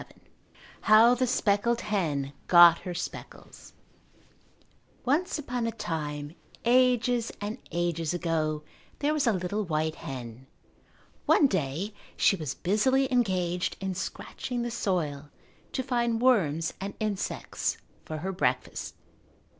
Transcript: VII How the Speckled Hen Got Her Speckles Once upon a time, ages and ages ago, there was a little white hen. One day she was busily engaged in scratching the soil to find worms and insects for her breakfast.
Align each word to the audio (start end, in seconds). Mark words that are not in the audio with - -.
VII 0.01 0.15
How 0.89 1.13
the 1.13 1.27
Speckled 1.27 1.81
Hen 1.81 2.33
Got 2.47 2.79
Her 2.79 2.93
Speckles 2.95 3.73
Once 5.05 5.37
upon 5.37 5.67
a 5.67 5.71
time, 5.71 6.33
ages 6.65 7.31
and 7.39 7.59
ages 7.71 8.11
ago, 8.11 8.63
there 8.97 9.13
was 9.13 9.27
a 9.27 9.31
little 9.31 9.63
white 9.63 9.93
hen. 9.93 10.47
One 11.27 11.45
day 11.45 11.93
she 12.17 12.35
was 12.35 12.55
busily 12.55 13.13
engaged 13.13 13.77
in 13.79 13.93
scratching 13.93 14.63
the 14.63 14.71
soil 14.71 15.29
to 15.73 15.83
find 15.83 16.19
worms 16.19 16.73
and 16.81 16.95
insects 16.99 17.77
for 18.03 18.17
her 18.25 18.31
breakfast. 18.31 18.95